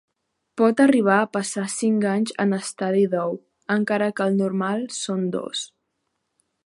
Pot 0.59 0.79
arribar 0.85 1.17
a 1.25 1.27
passar 1.35 1.65
cinc 1.73 2.07
anys 2.13 2.33
en 2.45 2.57
estadi 2.59 3.03
d'ou, 3.13 3.37
encara 3.77 4.09
que 4.21 4.27
el 4.29 4.41
normal 4.41 4.83
són 5.03 5.23
dos. 5.37 5.63